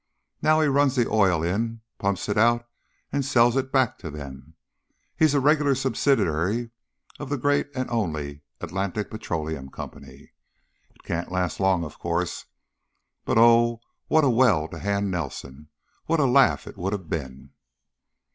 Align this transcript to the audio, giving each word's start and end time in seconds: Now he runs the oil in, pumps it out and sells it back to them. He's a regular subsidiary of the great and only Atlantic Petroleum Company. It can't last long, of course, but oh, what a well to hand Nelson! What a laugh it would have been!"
Now 0.41 0.61
he 0.61 0.67
runs 0.67 0.95
the 0.95 1.07
oil 1.07 1.43
in, 1.43 1.81
pumps 1.99 2.27
it 2.27 2.35
out 2.35 2.67
and 3.11 3.23
sells 3.23 3.55
it 3.55 3.71
back 3.71 3.99
to 3.99 4.09
them. 4.09 4.55
He's 5.15 5.35
a 5.35 5.39
regular 5.39 5.75
subsidiary 5.75 6.71
of 7.19 7.29
the 7.29 7.37
great 7.37 7.69
and 7.75 7.87
only 7.91 8.41
Atlantic 8.61 9.11
Petroleum 9.11 9.69
Company. 9.69 10.33
It 10.89 11.03
can't 11.03 11.31
last 11.31 11.59
long, 11.59 11.83
of 11.83 11.99
course, 11.99 12.45
but 13.25 13.37
oh, 13.37 13.79
what 14.07 14.23
a 14.23 14.29
well 14.31 14.67
to 14.69 14.79
hand 14.79 15.11
Nelson! 15.11 15.69
What 16.07 16.19
a 16.19 16.25
laugh 16.25 16.65
it 16.65 16.79
would 16.79 16.93
have 16.93 17.07
been!" 17.07 17.51